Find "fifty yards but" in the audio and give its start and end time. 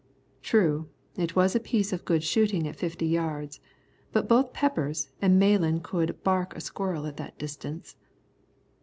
2.75-4.27